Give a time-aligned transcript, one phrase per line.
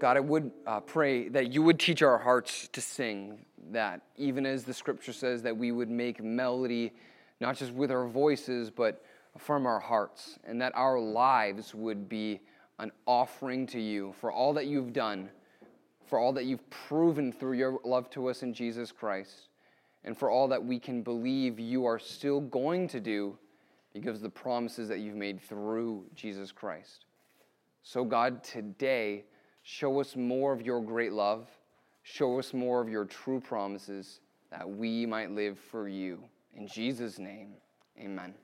[0.00, 4.46] God, I would uh, pray that you would teach our hearts to sing, that even
[4.46, 6.92] as the scripture says, that we would make melody
[7.38, 9.04] not just with our voices, but
[9.36, 12.40] from our hearts, and that our lives would be
[12.78, 15.28] an offering to you for all that you've done,
[16.06, 19.48] for all that you've proven through your love to us in Jesus Christ,
[20.04, 23.36] and for all that we can believe you are still going to do
[23.92, 27.04] because of the promises that you've made through Jesus Christ.
[27.82, 29.24] So, God, today,
[29.62, 31.46] show us more of your great love.
[32.02, 36.18] Show us more of your true promises that we might live for you.
[36.56, 37.54] In Jesus' name,
[37.98, 38.34] amen.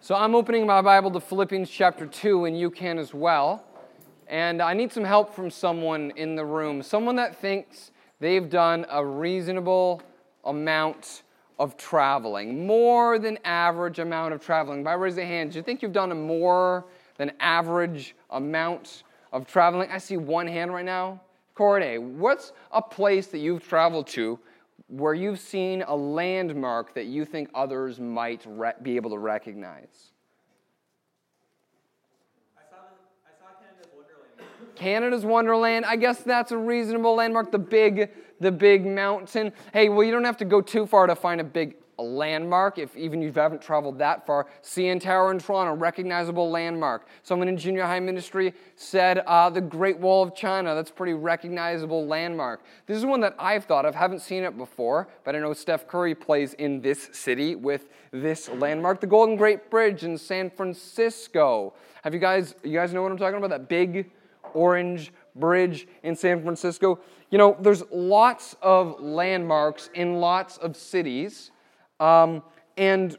[0.00, 3.64] So, I'm opening my Bible to Philippians chapter 2, and you can as well.
[4.26, 7.90] And I need some help from someone in the room, someone that thinks
[8.20, 10.02] they've done a reasonable
[10.44, 11.22] amount
[11.58, 14.82] of traveling, more than average amount of traveling.
[14.82, 16.84] By raising hand, do you think you've done a more
[17.16, 19.90] than average amount of traveling?
[19.90, 21.20] I see one hand right now.
[21.54, 24.38] Corday, what's a place that you've traveled to
[24.88, 30.12] where you've seen a landmark that you think others might re- be able to recognize?
[32.56, 32.76] I saw,
[33.24, 34.74] I saw Canada's, Wonderland.
[34.74, 35.84] Canada's Wonderland.
[35.84, 37.52] I guess that's a reasonable landmark.
[37.52, 39.52] The big, the big mountain.
[39.72, 42.78] Hey, well, you don't have to go too far to find a big landmark.
[42.78, 47.06] If even you haven't traveled that far, CN Tower in Toronto, recognizable landmark.
[47.22, 50.74] Someone in junior high ministry said uh, the Great Wall of China.
[50.74, 52.62] That's pretty recognizable landmark.
[52.86, 53.94] This is one that I've thought of.
[53.94, 58.48] Haven't seen it before, but I know Steph Curry plays in this city with this
[58.48, 59.00] landmark.
[59.00, 61.74] The Golden Gate Bridge in San Francisco.
[62.02, 62.54] Have you guys?
[62.62, 63.50] You guys know what I'm talking about?
[63.50, 64.10] That big
[64.52, 67.00] Orange Bridge in San Francisco.
[67.30, 71.50] You know, there's lots of landmarks in lots of cities.
[72.04, 72.42] Um,
[72.76, 73.16] and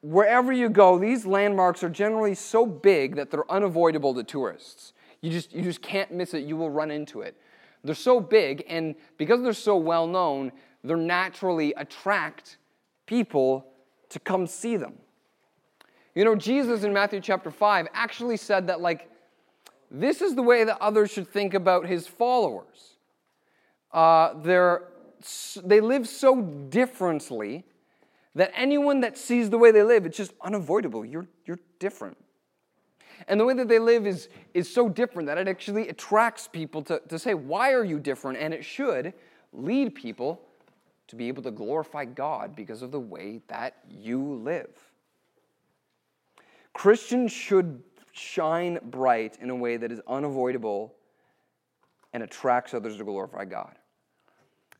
[0.00, 4.92] wherever you go, these landmarks are generally so big that they're unavoidable to tourists.
[5.22, 6.44] You just, you just can't miss it.
[6.44, 7.36] You will run into it.
[7.82, 10.52] They're so big, and because they're so well known,
[10.84, 12.58] they naturally attract
[13.06, 13.66] people
[14.10, 14.94] to come see them.
[16.14, 19.10] You know, Jesus in Matthew chapter 5 actually said that, like,
[19.90, 22.98] this is the way that others should think about his followers.
[23.92, 24.84] Uh, they're,
[25.64, 27.64] they live so differently
[28.34, 31.04] that anyone that sees the way they live, it's just unavoidable.
[31.04, 32.16] You're, you're different.
[33.26, 36.82] And the way that they live is, is so different that it actually attracts people
[36.82, 38.38] to, to say, Why are you different?
[38.38, 39.12] And it should
[39.52, 40.40] lead people
[41.08, 44.70] to be able to glorify God because of the way that you live.
[46.74, 50.94] Christians should shine bright in a way that is unavoidable
[52.12, 53.77] and attracts others to glorify God.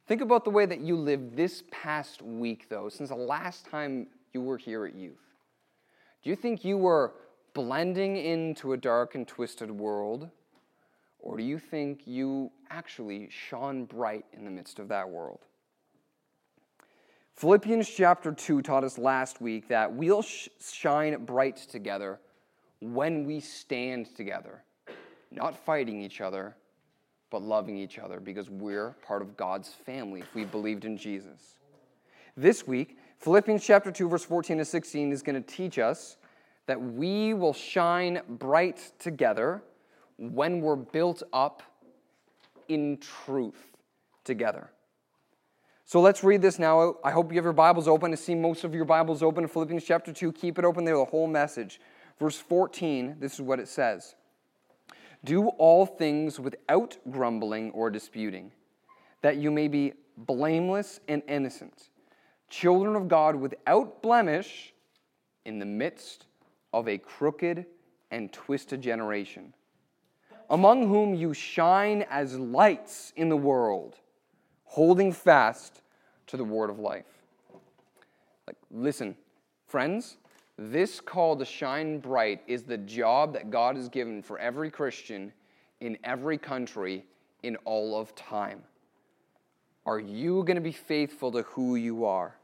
[0.09, 4.07] Think about the way that you lived this past week, though, since the last time
[4.33, 5.21] you were here at youth.
[6.25, 7.13] Do you think you were
[7.53, 10.31] blending into a dark and twisted world?
[11.19, 15.41] Or do you think you actually shone bright in the midst of that world?
[17.35, 22.19] Philippians chapter 2 taught us last week that we'll sh- shine bright together
[22.81, 24.65] when we stand together,
[25.31, 26.57] not fighting each other,
[27.31, 31.59] but loving each other because we're part of God's family if we believed in Jesus.
[32.37, 36.17] This week, Philippians chapter 2 verse 14 to 16 is going to teach us
[36.67, 39.62] that we will shine bright together
[40.19, 41.62] when we're built up
[42.69, 43.77] in truth
[44.25, 44.71] together.
[45.84, 46.97] So let's read this now.
[47.03, 48.11] I hope you have your Bibles open.
[48.11, 50.33] to see most of your Bibles open in Philippians chapter 2.
[50.33, 51.81] Keep it open there, the whole message.
[52.19, 54.15] Verse 14, this is what it says
[55.25, 58.53] Do all things without grumbling or disputing,
[59.23, 61.91] that you may be blameless and innocent,
[62.49, 64.73] children of God without blemish
[65.45, 66.27] in the midst
[66.73, 67.67] of a crooked
[68.11, 69.53] and twisted generation,
[70.51, 73.97] among whom you shine as lights in the world,
[74.65, 75.83] holding fast
[76.27, 77.06] to the word of life.
[78.47, 79.17] Like, listen,
[79.67, 80.17] friends,
[80.59, 85.32] this call to shine bright is the job that God has given for every Christian
[85.81, 87.05] in every country
[87.44, 88.62] in all of time.
[89.87, 92.35] Are you going to be faithful to who you are?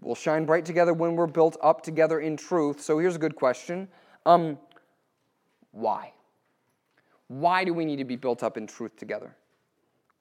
[0.00, 2.80] We'll shine bright together when we're built up together in truth.
[2.80, 3.86] So here's a good question
[4.24, 4.58] um,
[5.72, 6.14] Why?
[7.28, 9.36] Why do we need to be built up in truth together?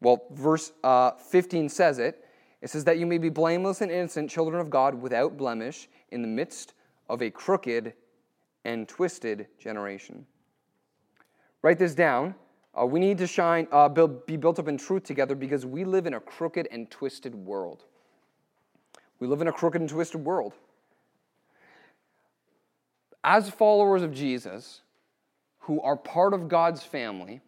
[0.01, 2.25] Well, verse uh, 15 says it.
[2.61, 6.21] It says that you may be blameless and innocent, children of God, without blemish, in
[6.21, 6.73] the midst
[7.09, 7.93] of a crooked
[8.65, 10.25] and twisted generation.
[11.61, 12.35] Write this down.
[12.79, 15.83] Uh, we need to shine, uh, build, be built up in truth together because we
[15.83, 17.83] live in a crooked and twisted world.
[19.19, 20.53] We live in a crooked and twisted world.
[23.23, 24.81] As followers of Jesus,
[25.59, 27.41] who are part of God's family,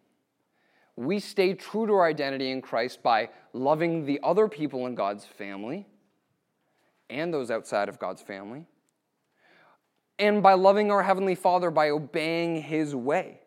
[0.96, 5.24] we stay true to our identity in Christ by loving the other people in God's
[5.24, 5.86] family
[7.12, 8.66] and those outside of God's family,
[10.18, 13.40] and by loving our Heavenly Father by obeying His way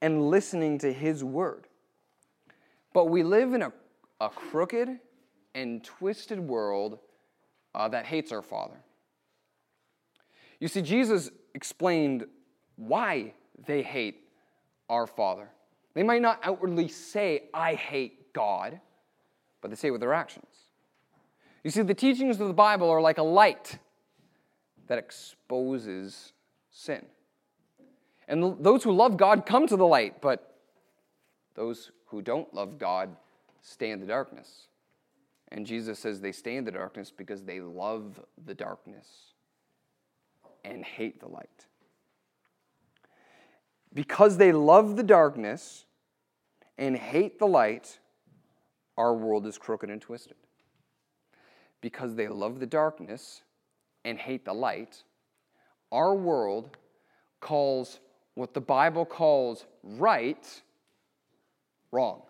[0.00, 1.66] and listening to His word.
[2.92, 3.72] But we live in a,
[4.20, 4.98] a crooked
[5.54, 6.98] and twisted world
[7.74, 8.76] uh, that hates our Father.
[10.60, 12.26] You see, Jesus explained
[12.76, 13.34] why
[13.66, 14.28] they hate
[14.88, 15.48] our Father.
[15.94, 18.80] They might not outwardly say, I hate God,
[19.60, 20.46] but they say it with their actions.
[21.64, 23.78] You see, the teachings of the Bible are like a light
[24.86, 26.34] that exposes
[26.70, 27.06] sin.
[28.28, 30.58] And those who love God come to the light, but
[31.54, 33.16] those who don't love God
[33.62, 34.68] stay in the darkness.
[35.48, 39.06] And Jesus says they stay in the darkness because they love the darkness
[40.64, 41.66] and hate the light.
[43.92, 45.86] Because they love the darkness
[46.76, 48.00] and hate the light,
[48.96, 50.36] our world is crooked and twisted.
[51.84, 53.42] Because they love the darkness
[54.06, 55.02] and hate the light,
[55.92, 56.78] our world
[57.40, 58.00] calls
[58.36, 60.62] what the Bible calls right
[61.92, 62.22] wrong.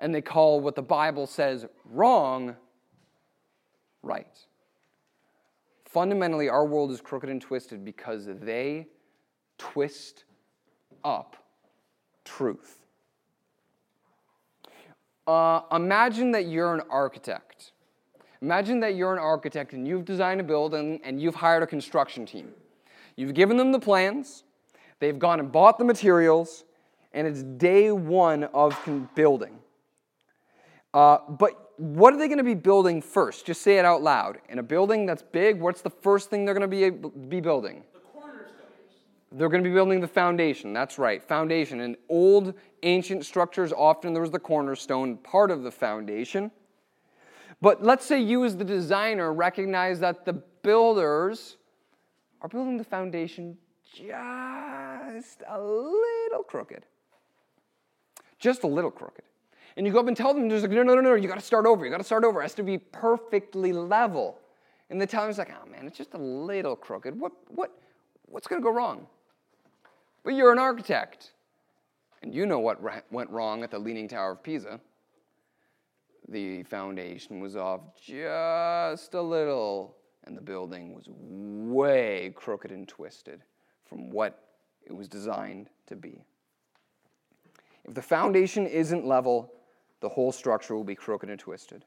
[0.00, 2.56] And they call what the Bible says wrong
[4.02, 4.36] right.
[5.84, 8.88] Fundamentally, our world is crooked and twisted because they
[9.58, 10.24] twist
[11.04, 11.36] up
[12.24, 12.84] truth.
[15.24, 17.70] Uh, imagine that you're an architect.
[18.42, 22.26] Imagine that you're an architect and you've designed a building and you've hired a construction
[22.26, 22.50] team.
[23.14, 24.42] You've given them the plans,
[24.98, 26.64] they've gone and bought the materials,
[27.12, 28.76] and it's day one of
[29.14, 29.58] building.
[30.92, 33.46] Uh, but what are they going to be building first?
[33.46, 34.38] Just say it out loud.
[34.48, 37.84] In a building that's big, what's the first thing they're going to be, be building?
[37.92, 38.50] The cornerstones.
[39.30, 40.72] They're going to be building the foundation.
[40.72, 41.80] That's right, foundation.
[41.80, 46.50] In old, ancient structures, often there was the cornerstone, part of the foundation.
[47.62, 51.56] But let's say you, as the designer, recognize that the builders
[52.40, 53.56] are building the foundation
[53.94, 56.84] just a little crooked.
[58.40, 59.24] Just a little crooked.
[59.76, 61.38] And you go up and tell them, there's like, no, no, no, no, you got
[61.38, 61.84] to start over.
[61.84, 62.40] You got to start over.
[62.40, 64.40] It has to be perfectly level.
[64.90, 67.18] And the teller's like, oh man, it's just a little crooked.
[67.18, 67.70] What, what,
[68.26, 69.06] what's to go wrong?
[70.24, 71.32] But you're an architect,
[72.22, 72.80] and you know what
[73.10, 74.80] went wrong at the Leaning Tower of Pisa.
[76.32, 83.42] The foundation was off just a little, and the building was way crooked and twisted
[83.84, 84.42] from what
[84.86, 86.24] it was designed to be.
[87.84, 89.52] If the foundation isn't level,
[90.00, 91.84] the whole structure will be crooked and twisted.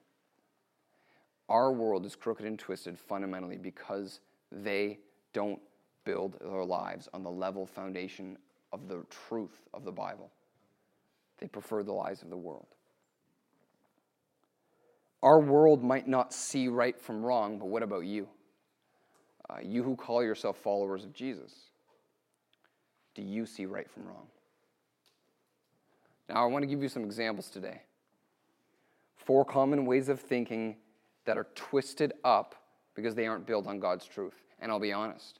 [1.50, 4.20] Our world is crooked and twisted fundamentally because
[4.52, 5.00] they
[5.34, 5.60] don't
[6.04, 8.38] build their lives on the level foundation
[8.72, 10.32] of the truth of the Bible.
[11.40, 12.75] They prefer the lies of the world.
[15.24, 18.28] Our world might not see right from wrong, but what about you?
[19.50, 21.54] Uh, you who call yourself followers of Jesus,
[23.14, 24.28] do you see right from wrong?
[26.30, 27.82] Now, I want to give you some examples today.
[29.16, 30.76] Four common ways of thinking
[31.26, 32.56] that are twisted up
[32.96, 34.36] because they aren't built on God's truth.
[34.60, 35.40] And I'll be honest,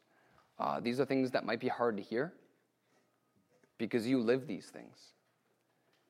[0.60, 2.34] uh, these are things that might be hard to hear
[3.78, 4.98] because you live these things.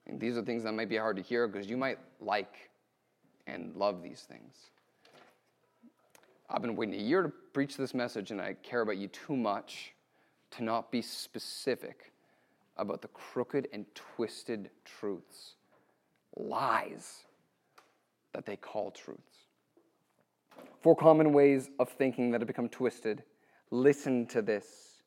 [0.07, 2.69] And these are things that might be hard to hear because you might like
[3.47, 4.55] and love these things.
[6.49, 9.35] I've been waiting a year to preach this message, and I care about you too
[9.35, 9.93] much
[10.51, 12.11] to not be specific
[12.77, 15.53] about the crooked and twisted truths,
[16.35, 17.23] lies
[18.33, 19.21] that they call truths.
[20.81, 23.23] Four common ways of thinking that have become twisted
[23.71, 25.01] Listen to this.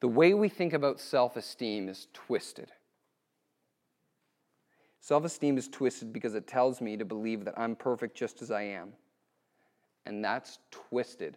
[0.00, 2.70] The way we think about self esteem is twisted.
[5.06, 8.50] Self esteem is twisted because it tells me to believe that I'm perfect just as
[8.50, 8.92] I am.
[10.04, 11.36] And that's twisted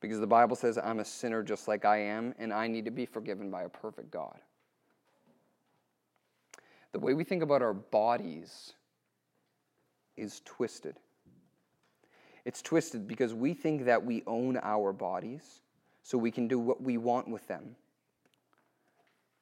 [0.00, 2.90] because the Bible says I'm a sinner just like I am, and I need to
[2.90, 4.38] be forgiven by a perfect God.
[6.92, 8.74] The way we think about our bodies
[10.18, 10.96] is twisted.
[12.44, 15.62] It's twisted because we think that we own our bodies,
[16.02, 17.74] so we can do what we want with them.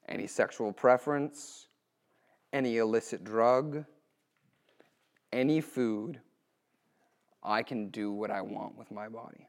[0.08, 1.66] Any sexual preference,
[2.54, 3.84] any illicit drug,
[5.32, 6.20] any food,
[7.42, 9.49] I can do what I want with my body.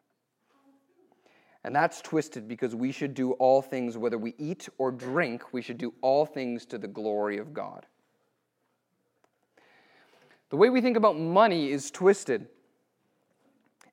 [1.63, 5.61] And that's twisted because we should do all things, whether we eat or drink, we
[5.61, 7.85] should do all things to the glory of God.
[10.49, 12.47] The way we think about money is twisted.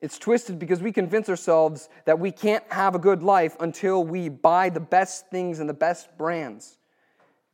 [0.00, 4.28] It's twisted because we convince ourselves that we can't have a good life until we
[4.28, 6.78] buy the best things and the best brands.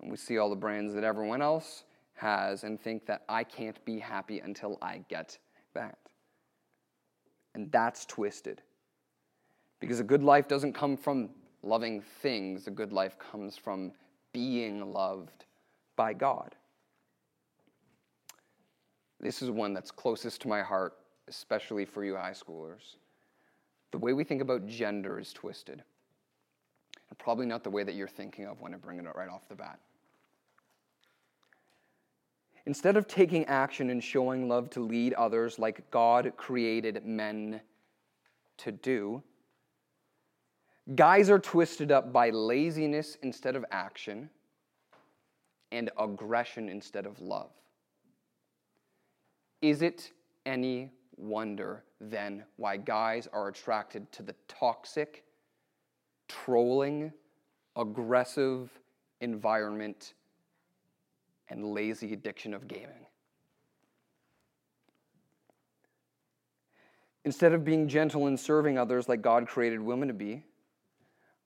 [0.00, 3.82] And we see all the brands that everyone else has and think that I can't
[3.84, 5.38] be happy until I get
[5.74, 5.98] that.
[7.54, 8.62] And that's twisted.
[9.80, 11.30] Because a good life doesn't come from
[11.62, 13.92] loving things, a good life comes from
[14.32, 15.44] being loved
[15.96, 16.54] by God.
[19.20, 20.94] This is one that's closest to my heart,
[21.26, 22.96] especially for you high schoolers.
[23.90, 25.82] The way we think about gender is twisted.
[27.10, 29.48] And probably not the way that you're thinking of when I bring it right off
[29.48, 29.78] the bat.
[32.66, 37.60] Instead of taking action and showing love to lead others like God created men
[38.58, 39.22] to do,
[40.94, 44.28] guys are twisted up by laziness instead of action
[45.72, 47.50] and aggression instead of love.
[49.62, 50.12] Is it
[50.46, 55.24] any wonder then why guys are attracted to the toxic,
[56.28, 57.12] trolling,
[57.76, 58.70] aggressive
[59.20, 60.14] environment
[61.48, 63.06] and lazy addiction of gaming?
[67.24, 70.44] Instead of being gentle and serving others like God created women to be,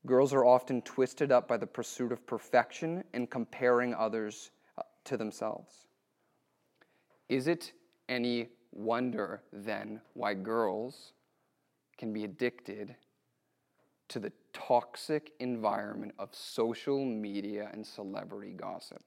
[0.06, 5.16] girls are often twisted up by the pursuit of perfection and comparing others uh, to
[5.16, 5.86] themselves.
[7.28, 7.72] Is it
[8.08, 11.12] any wonder then why girls
[11.96, 12.94] can be addicted
[14.08, 19.02] to the toxic environment of social media and celebrity gossip,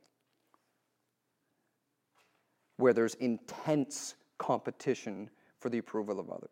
[2.77, 6.49] where there's intense competition for the approval of others.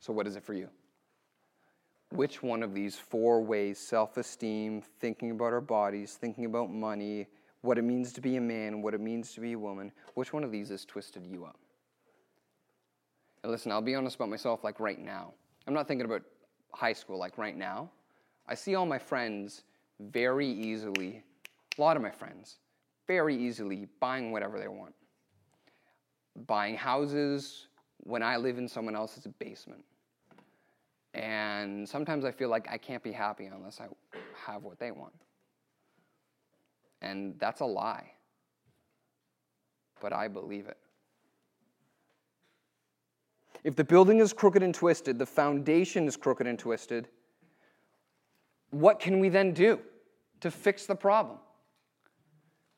[0.00, 0.68] So, what is it for you?
[2.10, 7.26] Which one of these four ways self esteem, thinking about our bodies, thinking about money,
[7.62, 10.32] what it means to be a man, what it means to be a woman, which
[10.32, 11.58] one of these has twisted you up?
[13.42, 15.32] And listen, I'll be honest about myself, like right now.
[15.66, 16.22] I'm not thinking about
[16.72, 17.90] high school, like right now.
[18.46, 19.64] I see all my friends
[20.00, 21.22] very easily,
[21.78, 22.56] a lot of my friends,
[23.06, 24.94] very easily buying whatever they want.
[26.46, 27.68] Buying houses
[27.98, 29.84] when I live in someone else's basement.
[31.14, 33.86] And sometimes I feel like I can't be happy unless I
[34.46, 35.14] have what they want.
[37.00, 38.10] And that's a lie.
[40.00, 40.76] But I believe it.
[43.64, 47.08] If the building is crooked and twisted, the foundation is crooked and twisted,
[48.70, 49.80] what can we then do
[50.40, 51.38] to fix the problem?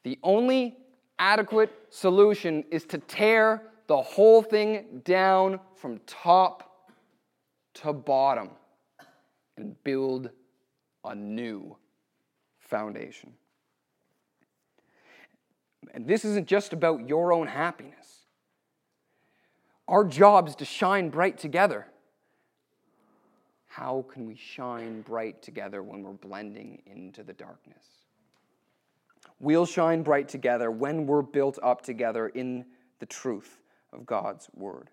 [0.05, 0.77] The only
[1.19, 6.93] adequate solution is to tear the whole thing down from top
[7.75, 8.51] to bottom
[9.57, 10.31] and build
[11.05, 11.77] a new
[12.61, 13.33] foundation.
[15.95, 18.26] And this isn't just about your own happiness.
[19.89, 21.87] Our job is to shine bright together.
[23.67, 27.85] How can we shine bright together when we're blending into the darkness?
[29.39, 32.65] We'll shine bright together when we're built up together in
[33.01, 33.61] the truth
[33.93, 34.89] of God's Word.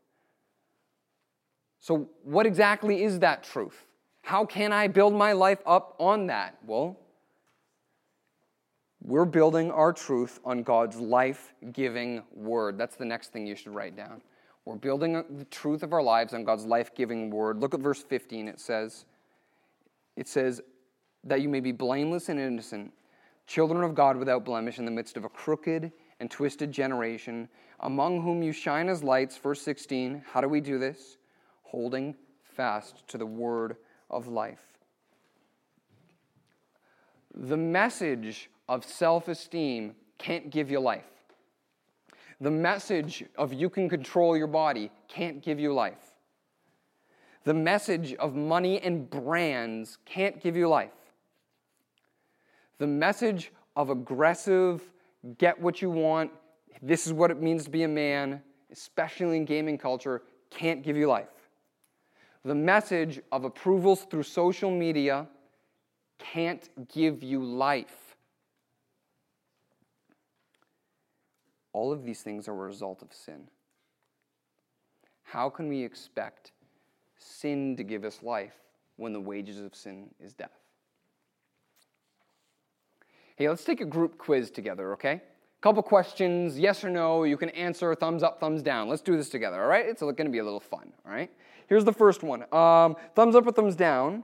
[1.79, 3.85] So, what exactly is that truth?
[4.21, 6.57] How can I build my life up on that?
[6.65, 6.97] Well,
[9.01, 12.77] we're building our truth on God's life giving word.
[12.77, 14.21] That's the next thing you should write down.
[14.65, 17.59] We're building the truth of our lives on God's life giving word.
[17.59, 18.47] Look at verse 15.
[18.47, 19.05] It says,
[20.15, 20.61] it says,
[21.25, 22.91] that you may be blameless and innocent,
[23.47, 27.47] children of God without blemish in the midst of a crooked and twisted generation,
[27.81, 29.37] among whom you shine as lights.
[29.37, 30.23] Verse 16.
[30.31, 31.17] How do we do this?
[31.63, 33.77] Holding fast to the word
[34.09, 34.63] of life.
[37.33, 41.12] The message of self esteem can't give you life.
[42.43, 46.11] The message of you can control your body can't give you life.
[47.45, 50.91] The message of money and brands can't give you life.
[52.79, 54.83] The message of aggressive,
[55.37, 56.31] get what you want,
[56.81, 58.41] this is what it means to be a man,
[58.73, 61.29] especially in gaming culture, can't give you life.
[62.43, 65.27] The message of approvals through social media
[66.19, 68.02] can't give you life.
[71.73, 73.47] All of these things are a result of sin.
[75.23, 76.51] How can we expect
[77.17, 78.55] sin to give us life
[78.97, 80.51] when the wages of sin is death?
[83.35, 85.21] Hey, let's take a group quiz together, okay?
[85.61, 87.23] Couple questions, yes or no.
[87.23, 88.89] You can answer thumbs up, thumbs down.
[88.89, 89.85] Let's do this together, all right?
[89.85, 91.31] It's going to be a little fun, all right?
[91.67, 94.23] Here's the first one um, thumbs up or thumbs down.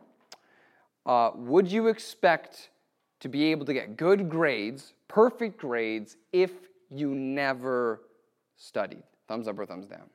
[1.06, 2.70] Uh, would you expect
[3.22, 6.51] to be able to get good grades, perfect grades, if
[6.89, 8.01] you never
[8.55, 9.03] studied?
[9.27, 10.10] Thumbs up or thumbs down?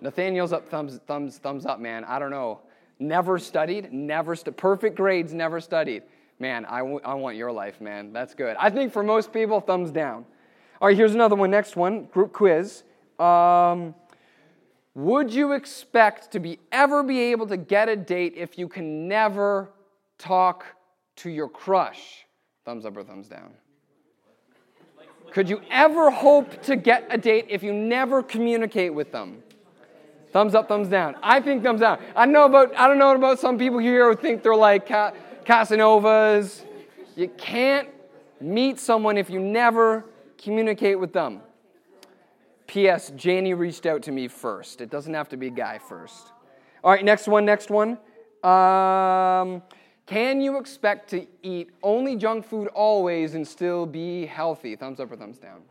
[0.00, 2.04] Nathaniel's up, thumbs, thumbs, thumbs up, man.
[2.04, 2.60] I don't know.
[2.98, 6.02] Never studied, never, stu- perfect grades, never studied.
[6.38, 8.12] Man, I, w- I want your life, man.
[8.12, 8.56] That's good.
[8.58, 10.26] I think for most people, thumbs down.
[10.80, 11.50] All right, here's another one.
[11.50, 12.84] Next one, group quiz.
[13.18, 13.94] Um,
[14.94, 19.08] would you expect to be ever be able to get a date if you can
[19.08, 19.70] never
[20.18, 20.64] talk
[21.16, 22.26] to your crush?
[22.64, 23.52] Thumbs up or thumbs down?
[25.32, 29.42] Could you ever hope to get a date if you never communicate with them?
[30.32, 31.16] Thumbs up, thumbs down.
[31.22, 31.98] I think thumbs down.
[32.14, 36.64] I know about I don't know about some people here who think they're like Casanovas.
[37.14, 37.88] You can't
[38.40, 40.04] meet someone if you never
[40.36, 41.40] communicate with them.
[42.66, 43.12] P.S.
[43.16, 44.80] Janie reached out to me first.
[44.80, 46.32] It doesn't have to be guy first.
[46.82, 47.98] All right, next one, next one.
[48.42, 49.62] Um,
[50.06, 54.76] can you expect to eat only junk food always and still be healthy?
[54.76, 55.62] Thumbs up or thumbs down?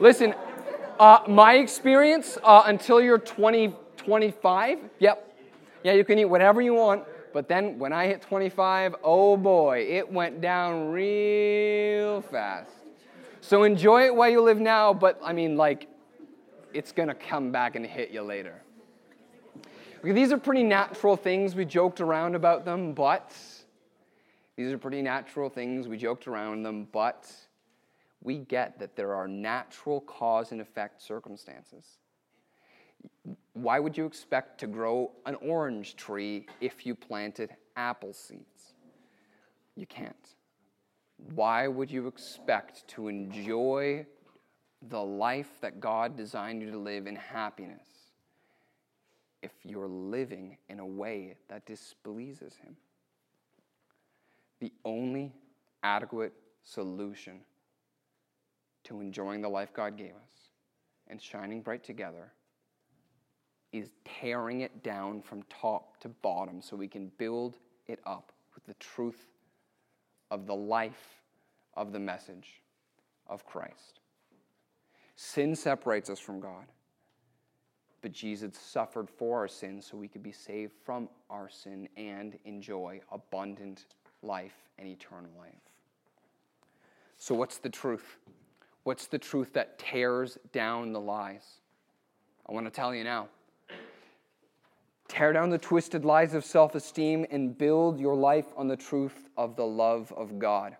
[0.00, 0.34] Listen,
[1.00, 5.28] uh, my experience uh, until you're 20, 25, yep.
[5.82, 7.04] Yeah, you can eat whatever you want.
[7.32, 12.70] But then when I hit 25, oh boy, it went down real fast.
[13.40, 15.88] So enjoy it while you live now, but I mean, like,
[16.72, 18.61] it's gonna come back and hit you later.
[20.02, 21.54] These are pretty natural things.
[21.54, 23.32] We joked around about them, but
[24.56, 25.86] these are pretty natural things.
[25.86, 27.30] We joked around them, but
[28.20, 31.98] we get that there are natural cause and effect circumstances.
[33.52, 38.74] Why would you expect to grow an orange tree if you planted apple seeds?
[39.76, 40.34] You can't.
[41.34, 44.06] Why would you expect to enjoy
[44.88, 48.01] the life that God designed you to live in happiness
[49.42, 52.76] if you're living in a way that displeases Him?
[54.60, 55.32] The only
[55.82, 56.32] adequate
[56.62, 57.40] solution
[58.84, 60.50] to enjoying the life God gave us
[61.08, 62.32] and shining bright together
[63.72, 68.64] is tearing it down from top to bottom so we can build it up with
[68.64, 69.26] the truth
[70.30, 71.22] of the life
[71.74, 72.62] of the message
[73.26, 74.00] of Christ.
[75.16, 76.66] Sin separates us from God,
[78.02, 82.36] but Jesus suffered for our sins so we could be saved from our sin and
[82.44, 83.86] enjoy abundant
[84.22, 85.54] life and eternal life.
[87.16, 88.18] So, what's the truth?
[88.82, 91.60] What's the truth that tears down the lies?
[92.48, 93.28] I want to tell you now.
[95.06, 99.28] Tear down the twisted lies of self esteem and build your life on the truth
[99.36, 100.76] of the love of God.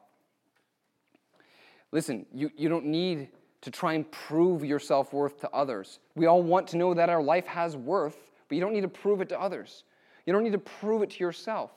[1.93, 3.29] Listen, you, you don't need
[3.63, 6.01] to try and prove your self worth to others.
[6.15, 8.89] We all want to know that our life has worth, but you don't need to
[8.89, 9.85] prove it to others.
[10.27, 11.71] You don't need to prove it to yourself.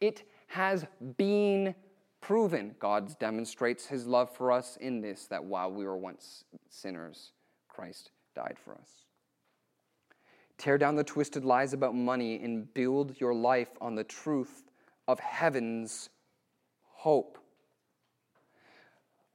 [0.00, 1.74] It has been
[2.20, 2.74] proven.
[2.78, 7.32] God demonstrates his love for us in this that while we were once sinners,
[7.68, 8.88] Christ died for us.
[10.58, 14.70] Tear down the twisted lies about money and build your life on the truth
[15.08, 16.10] of heaven's
[16.84, 17.38] hope.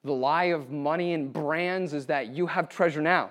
[0.08, 3.30] The lie of money and brands is that you have treasure now.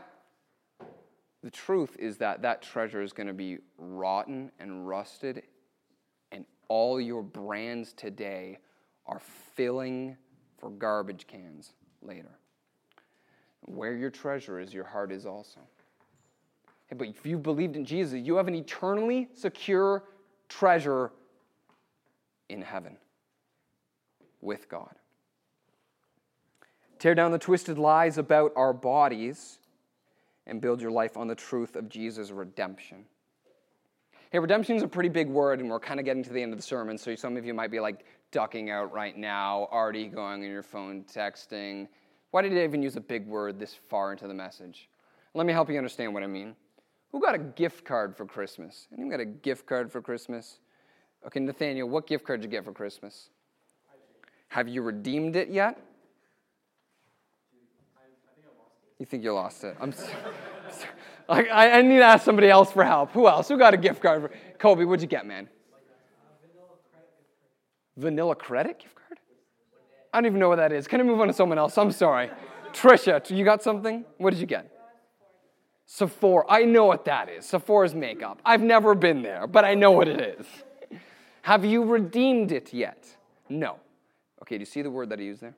[1.43, 5.45] The truth is that that treasure is going to be rotten and rusted,
[6.33, 8.59] and all your brands today
[9.07, 9.23] are
[9.55, 10.19] filling
[10.59, 12.39] for garbage cans later.
[13.63, 15.61] Where your treasure is, your heart is also.
[16.95, 20.05] But if you've believed in Jesus, you have an eternally secure
[20.51, 21.11] treasure
[22.51, 22.99] in heaven
[24.43, 24.95] with God.
[26.99, 29.59] Tear down the twisted lies about our bodies
[30.47, 33.05] and build your life on the truth of Jesus' redemption.
[34.31, 36.53] Hey, redemption is a pretty big word, and we're kind of getting to the end
[36.53, 40.09] of the sermon, so some of you might be like ducking out right now, already
[40.09, 41.87] going on your phone, texting.
[42.31, 44.89] Why did I even use a big word this far into the message?
[45.35, 46.57] Let me help you understand what I mean.
[47.13, 48.89] Who got a gift card for Christmas?
[48.93, 50.59] Anyone got a gift card for Christmas?
[51.27, 53.31] Okay, Nathaniel, what gift card did you get for Christmas?
[54.49, 55.79] Have you redeemed it yet?
[58.99, 59.77] You think you lost it?
[59.81, 59.93] I'm.
[61.29, 63.11] I, I need to ask somebody else for help.
[63.13, 63.49] Who else?
[63.49, 64.85] Who got a gift card for Kobe?
[64.85, 65.49] What'd you get, man?
[67.97, 69.19] Vanilla credit gift card?
[70.13, 70.87] I don't even know what that is.
[70.87, 71.77] Can I move on to someone else?
[71.77, 72.31] I'm sorry.
[72.73, 74.05] Trisha, you got something?
[74.19, 74.71] What did you get?
[75.87, 76.45] Sephora.
[76.49, 77.47] I know what that is.
[77.47, 78.41] Sephora's makeup.
[78.45, 80.47] I've never been there, but I know what it is.
[81.43, 83.07] Have you redeemed it yet?
[83.49, 83.77] No.
[84.43, 85.57] Okay, do you see the word that I used there?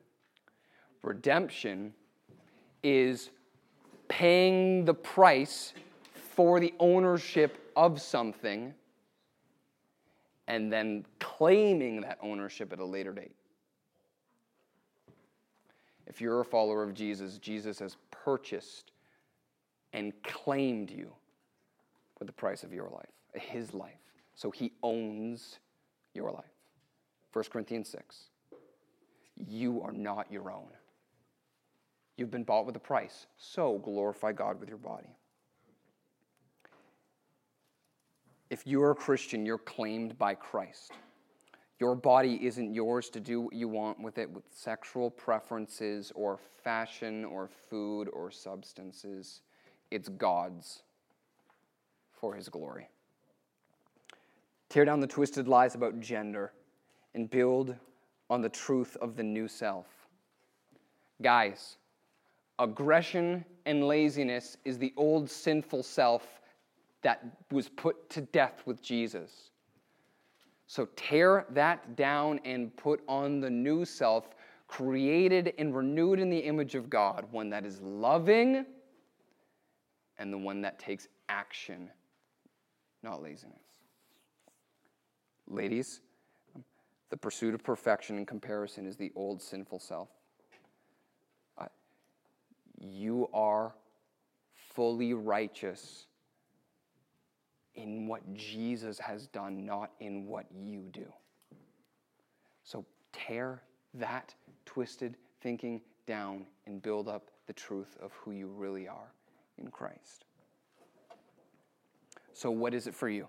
[1.03, 1.93] Redemption
[2.83, 3.29] is
[4.07, 5.73] paying the price
[6.13, 8.73] for the ownership of something
[10.47, 13.35] and then claiming that ownership at a later date.
[16.07, 18.91] If you're a follower of Jesus, Jesus has purchased
[19.93, 21.11] and claimed you
[22.17, 23.99] with the price of your life, his life.
[24.33, 25.59] So he owns
[26.13, 26.45] your life.
[27.31, 28.17] 1 Corinthians 6.
[29.35, 30.67] You are not your own.
[32.19, 33.27] You've been bought with a price.
[33.37, 35.15] So glorify God with your body.
[38.49, 40.91] If you're a Christian, you're claimed by Christ.
[41.79, 46.37] Your body isn't yours to do what you want with it with sexual preferences or
[46.61, 49.39] fashion or food or substances.
[49.89, 50.83] It's God's
[52.11, 52.89] for His glory.
[54.67, 56.51] Tear down the twisted lies about gender
[57.15, 57.75] and build
[58.29, 59.87] on the truth of the new self.
[61.21, 61.77] Guys,
[62.59, 66.41] aggression and laziness is the old sinful self
[67.01, 69.51] that was put to death with Jesus.
[70.67, 74.29] So tear that down and put on the new self,
[74.67, 78.65] created and renewed in the image of God, one that is loving
[80.19, 81.89] and the one that takes action,
[83.01, 83.63] not laziness.
[85.47, 86.01] Ladies,
[87.09, 90.09] the pursuit of perfection and comparison is the old sinful self.
[92.79, 93.73] You are
[94.73, 96.05] fully righteous
[97.75, 101.05] in what Jesus has done, not in what you do.
[102.63, 103.61] So tear
[103.93, 104.33] that
[104.65, 109.11] twisted thinking down and build up the truth of who you really are
[109.57, 110.25] in Christ.
[112.33, 113.27] So, what is it for you?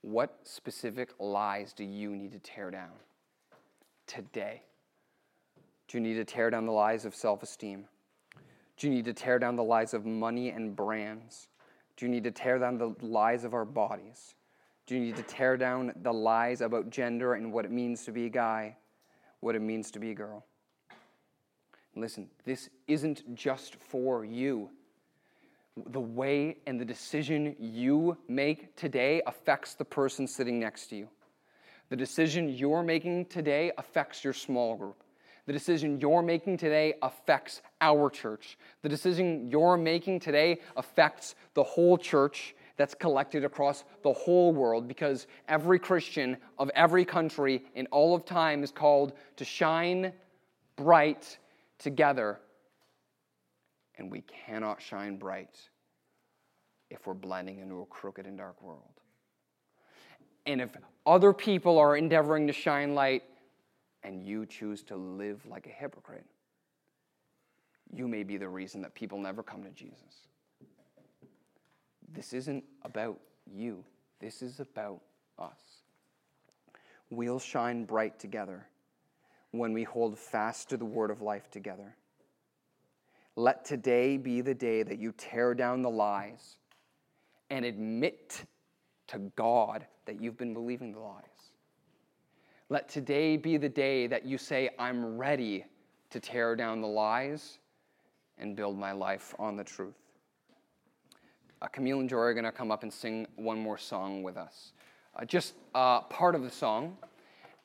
[0.00, 2.92] What specific lies do you need to tear down
[4.06, 4.62] today?
[5.88, 7.84] Do you need to tear down the lies of self esteem?
[8.76, 11.48] Do you need to tear down the lies of money and brands?
[11.96, 14.34] Do you need to tear down the lies of our bodies?
[14.86, 18.12] Do you need to tear down the lies about gender and what it means to
[18.12, 18.76] be a guy,
[19.40, 20.44] what it means to be a girl?
[21.96, 24.68] Listen, this isn't just for you.
[25.86, 31.08] The way and the decision you make today affects the person sitting next to you.
[31.90, 35.03] The decision you're making today affects your small group.
[35.46, 38.56] The decision you're making today affects our church.
[38.82, 44.88] The decision you're making today affects the whole church that's collected across the whole world
[44.88, 50.12] because every Christian of every country in all of time is called to shine
[50.76, 51.38] bright
[51.78, 52.40] together.
[53.96, 55.56] And we cannot shine bright
[56.90, 58.82] if we're blending into a crooked and dark world.
[60.46, 60.70] And if
[61.06, 63.22] other people are endeavoring to shine light,
[64.04, 66.26] and you choose to live like a hypocrite,
[67.92, 70.28] you may be the reason that people never come to Jesus.
[72.12, 73.84] This isn't about you,
[74.20, 75.00] this is about
[75.38, 75.82] us.
[77.10, 78.66] We'll shine bright together
[79.50, 81.96] when we hold fast to the word of life together.
[83.36, 86.56] Let today be the day that you tear down the lies
[87.50, 88.44] and admit
[89.08, 91.22] to God that you've been believing the lies.
[92.70, 95.66] Let today be the day that you say, I'm ready
[96.08, 97.58] to tear down the lies
[98.38, 99.94] and build my life on the truth.
[101.60, 104.38] Uh, Camille and Jory are going to come up and sing one more song with
[104.38, 104.72] us.
[105.14, 106.96] Uh, just uh, part of the song.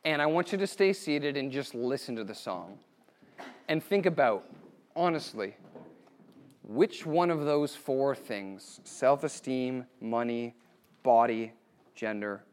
[0.04, 2.78] And I want you to stay seated and just listen to the song.
[3.70, 4.50] And think about,
[4.98, 5.56] honestly,
[6.64, 10.56] which one of those four things self esteem, money,
[11.04, 11.54] body,
[11.96, 12.44] gender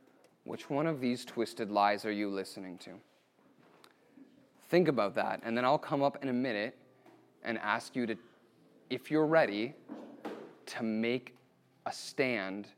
[0.46, 2.90] which one of these twisted lies are you listening to?
[4.68, 6.76] Think about that, and then I'll come up in a minute
[7.44, 8.16] and ask you to,
[8.88, 9.74] if you're ready,
[10.66, 11.34] to make
[11.84, 12.68] a stand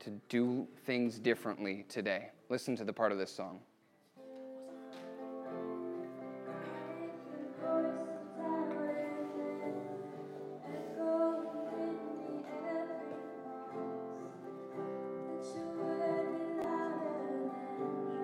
[0.00, 2.30] to do things differently today.
[2.48, 3.60] Listen to the part of this song.